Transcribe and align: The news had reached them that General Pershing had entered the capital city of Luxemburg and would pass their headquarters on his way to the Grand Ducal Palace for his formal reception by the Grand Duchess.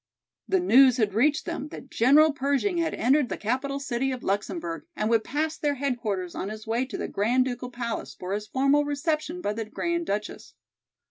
The 0.47 0.59
news 0.59 0.97
had 0.97 1.13
reached 1.13 1.45
them 1.45 1.67
that 1.67 1.91
General 1.91 2.33
Pershing 2.33 2.79
had 2.79 2.95
entered 2.95 3.29
the 3.29 3.37
capital 3.37 3.79
city 3.79 4.11
of 4.11 4.23
Luxemburg 4.23 4.87
and 4.95 5.11
would 5.11 5.23
pass 5.23 5.55
their 5.59 5.75
headquarters 5.75 6.33
on 6.33 6.49
his 6.49 6.65
way 6.65 6.87
to 6.87 6.97
the 6.97 7.07
Grand 7.07 7.45
Ducal 7.45 7.69
Palace 7.69 8.15
for 8.15 8.33
his 8.33 8.47
formal 8.47 8.83
reception 8.83 9.41
by 9.41 9.53
the 9.53 9.65
Grand 9.65 10.07
Duchess. 10.07 10.55